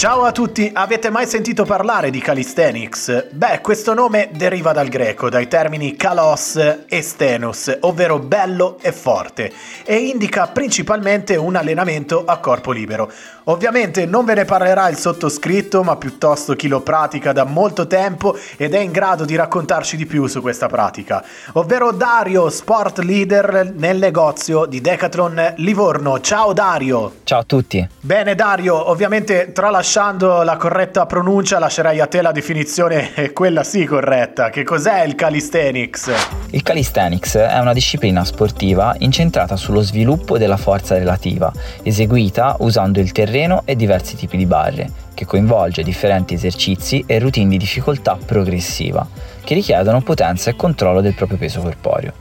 [0.00, 3.32] Ciao a tutti, avete mai sentito parlare di calisthenics?
[3.32, 6.56] Beh, questo nome deriva dal greco, dai termini kalos
[6.88, 9.52] e stenos, ovvero bello e forte,
[9.84, 13.12] e indica principalmente un allenamento a corpo libero.
[13.44, 18.36] Ovviamente non ve ne parlerà il sottoscritto, ma piuttosto chi lo pratica da molto tempo
[18.56, 23.72] ed è in grado di raccontarci di più su questa pratica, ovvero Dario, sport leader
[23.74, 26.20] nel negozio di Decathlon Livorno.
[26.20, 27.20] Ciao Dario!
[27.24, 27.88] Ciao a tutti!
[27.98, 34.50] Bene Dario, ovviamente tralasciando la corretta pronuncia lascerei a te la definizione, quella sì corretta.
[34.50, 36.10] Che cos'è il calisthenics?
[36.50, 41.50] Il calisthenics è una disciplina sportiva incentrata sullo sviluppo della forza relativa,
[41.82, 47.20] eseguita usando il terreno terreno e diversi tipi di barre, che coinvolge differenti esercizi e
[47.20, 49.06] routine di difficoltà progressiva,
[49.44, 52.12] che richiedono potenza e controllo del proprio peso corporeo.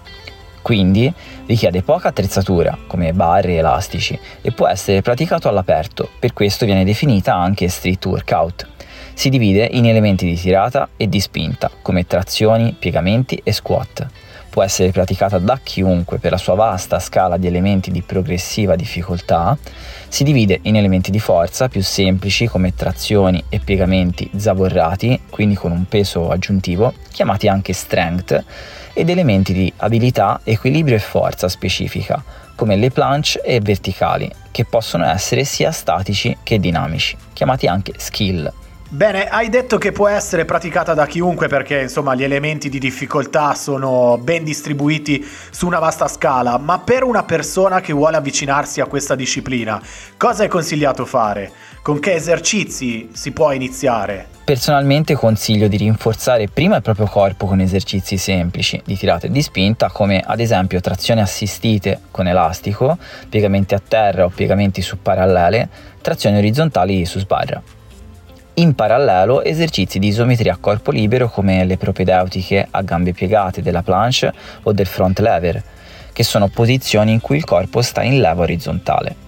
[0.61, 1.11] Quindi
[1.47, 6.85] richiede poca attrezzatura, come barre e elastici, e può essere praticato all'aperto, per questo viene
[6.85, 8.67] definita anche street workout.
[9.13, 14.07] Si divide in elementi di tirata e di spinta, come trazioni, piegamenti e squat
[14.59, 19.57] può essere praticata da chiunque per la sua vasta scala di elementi di progressiva difficoltà,
[20.09, 25.71] si divide in elementi di forza più semplici come trazioni e piegamenti zavorrati, quindi con
[25.71, 28.43] un peso aggiuntivo, chiamati anche strength,
[28.91, 32.21] ed elementi di abilità, equilibrio e forza specifica,
[32.55, 38.51] come le planche e verticali, che possono essere sia statici che dinamici, chiamati anche skill.
[38.91, 43.53] Bene, hai detto che può essere praticata da chiunque perché insomma gli elementi di difficoltà
[43.53, 48.87] sono ben distribuiti su una vasta scala, ma per una persona che vuole avvicinarsi a
[48.87, 49.79] questa disciplina,
[50.17, 51.51] cosa è consigliato fare?
[51.83, 54.25] Con che esercizi si può iniziare?
[54.43, 59.43] Personalmente consiglio di rinforzare prima il proprio corpo con esercizi semplici di tirata e di
[59.43, 62.97] spinta come ad esempio trazioni assistite con elastico,
[63.29, 65.69] piegamenti a terra o piegamenti su parallele,
[66.01, 67.61] trazioni orizzontali su sbarra
[68.59, 73.83] in parallelo esercizi di isometria a corpo libero come le propedeutiche a gambe piegate della
[73.83, 74.33] planche
[74.63, 75.63] o del front lever,
[76.11, 79.27] che sono posizioni in cui il corpo sta in leva orizzontale.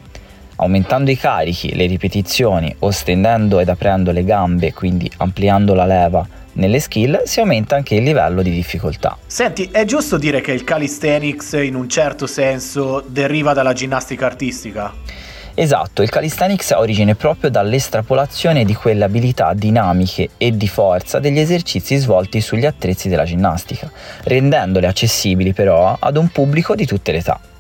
[0.58, 6.28] Aumentando i carichi, le ripetizioni o stendendo ed aprendo le gambe, quindi ampliando la leva
[6.54, 9.18] nelle skill, si aumenta anche il livello di difficoltà.
[9.26, 14.94] Senti, è giusto dire che il calisthenics in un certo senso deriva dalla ginnastica artistica?
[15.54, 21.40] Esatto, il calisthenics ha origine proprio dall'estrapolazione di quelle abilità dinamiche e di forza degli
[21.40, 23.92] esercizi svolti sugli attrezzi della ginnastica,
[24.24, 27.51] rendendole accessibili però ad un pubblico di tutte le età.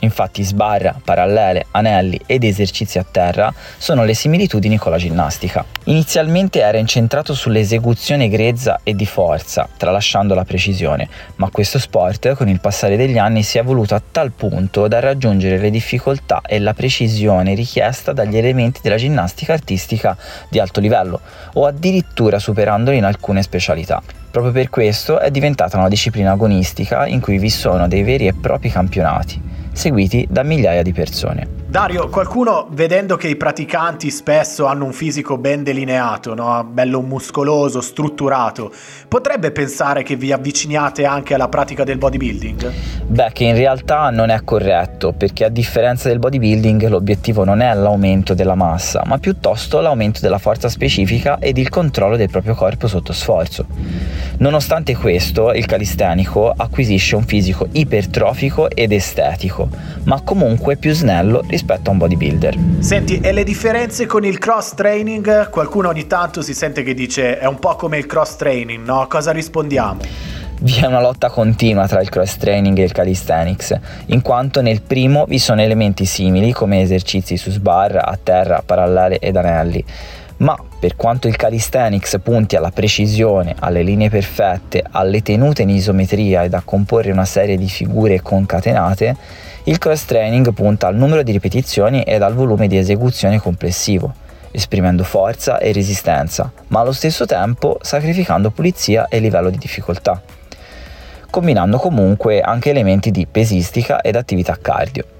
[0.00, 5.64] Infatti sbarra, parallele, anelli ed esercizi a terra sono le similitudini con la ginnastica.
[5.84, 12.48] Inizialmente era incentrato sull'esecuzione grezza e di forza, tralasciando la precisione, ma questo sport con
[12.48, 16.58] il passare degli anni si è evoluto a tal punto da raggiungere le difficoltà e
[16.58, 20.16] la precisione richiesta dagli elementi della ginnastica artistica
[20.50, 21.20] di alto livello,
[21.54, 24.02] o addirittura superandoli in alcune specialità.
[24.30, 28.34] Proprio per questo è diventata una disciplina agonistica in cui vi sono dei veri e
[28.34, 31.56] propri campionati seguiti da migliaia di persone.
[31.68, 36.64] Dario, qualcuno vedendo che i praticanti spesso hanno un fisico ben delineato, no?
[36.64, 38.72] bello muscoloso, strutturato,
[39.08, 42.72] potrebbe pensare che vi avviciniate anche alla pratica del bodybuilding?
[43.08, 47.74] Beh, che in realtà non è corretto, perché a differenza del bodybuilding l'obiettivo non è
[47.74, 52.86] l'aumento della massa, ma piuttosto l'aumento della forza specifica ed il controllo del proprio corpo
[52.86, 53.66] sotto sforzo.
[54.38, 59.65] Nonostante questo, il calistenico acquisisce un fisico ipertrofico ed estetico,
[60.04, 62.58] ma comunque più snello rispetto rispetto a un bodybuilder.
[62.78, 65.50] Senti, e le differenze con il cross training?
[65.50, 69.06] Qualcuno ogni tanto si sente che dice è un po' come il cross training, no?
[69.08, 70.00] Cosa rispondiamo?
[70.58, 74.80] Vi è una lotta continua tra il cross training e il calisthenics, in quanto nel
[74.80, 79.84] primo vi sono elementi simili come esercizi su sbarra, a terra, parallele ed anelli.
[80.38, 86.44] Ma per quanto il calisthenics punti alla precisione, alle linee perfette, alle tenute in isometria
[86.44, 89.16] ed a comporre una serie di figure concatenate,
[89.64, 94.12] il cross training punta al numero di ripetizioni ed al volume di esecuzione complessivo,
[94.50, 100.20] esprimendo forza e resistenza, ma allo stesso tempo sacrificando pulizia e livello di difficoltà,
[101.30, 105.15] combinando comunque anche elementi di pesistica ed attività cardio.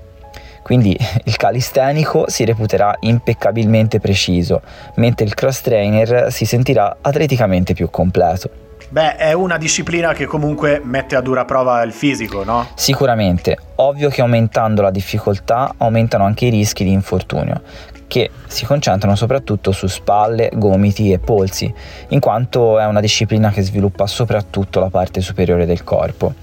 [0.67, 4.63] Quindi il calistenico si reputerà impeccabilmente preciso,
[4.97, 8.51] mentre il cross trainer si sentirà atleticamente più completo.
[8.89, 12.67] Beh, è una disciplina che comunque mette a dura prova il fisico, no?
[12.75, 17.63] Sicuramente, ovvio che aumentando la difficoltà aumentano anche i rischi di infortunio,
[18.09, 21.73] che si concentrano soprattutto su spalle, gomiti e polsi,
[22.09, 26.35] in quanto è una disciplina che sviluppa soprattutto la parte superiore del corpo.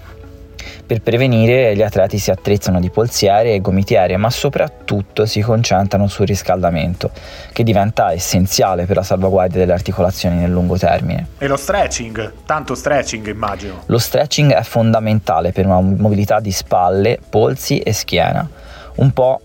[0.86, 6.28] Per prevenire gli atleti si attrezzano di polsiere e gomitiere, ma soprattutto si concentrano sul
[6.28, 7.10] riscaldamento,
[7.54, 11.28] che diventa essenziale per la salvaguardia delle articolazioni nel lungo termine.
[11.38, 13.84] E lo stretching, tanto stretching immagino.
[13.86, 18.48] Lo stretching è fondamentale per una mobilità di spalle, polsi e schiena.
[18.96, 19.42] Un po'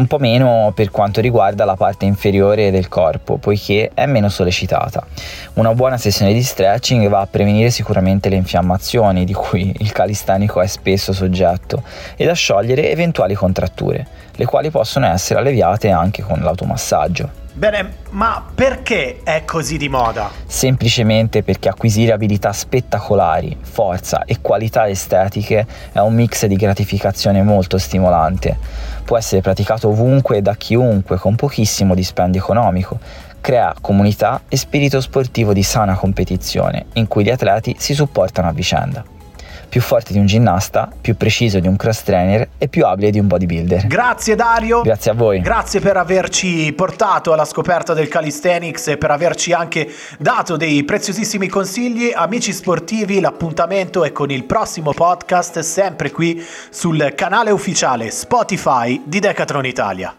[0.00, 5.06] un po' meno per quanto riguarda la parte inferiore del corpo, poiché è meno sollecitata.
[5.54, 10.62] Una buona sessione di stretching va a prevenire sicuramente le infiammazioni di cui il calistenico
[10.62, 11.82] è spesso soggetto
[12.16, 17.39] ed a sciogliere eventuali contratture, le quali possono essere alleviate anche con l'automassaggio.
[17.52, 20.30] Bene, ma perché è così di moda?
[20.46, 27.76] Semplicemente perché acquisire abilità spettacolari, forza e qualità estetiche è un mix di gratificazione molto
[27.76, 28.56] stimolante.
[29.04, 33.00] Può essere praticato ovunque e da chiunque con pochissimo dispendio economico.
[33.40, 38.52] Crea comunità e spirito sportivo di sana competizione in cui gli atleti si supportano a
[38.52, 39.18] vicenda
[39.70, 43.18] più forte di un ginnasta, più preciso di un cross trainer e più abile di
[43.18, 43.86] un bodybuilder.
[43.86, 44.82] Grazie Dario.
[44.82, 45.40] Grazie a voi.
[45.40, 49.88] Grazie per averci portato alla scoperta del calisthenics e per averci anche
[50.18, 52.10] dato dei preziosissimi consigli.
[52.12, 59.20] Amici sportivi, l'appuntamento è con il prossimo podcast sempre qui sul canale ufficiale Spotify di
[59.20, 60.14] Decathlon Italia.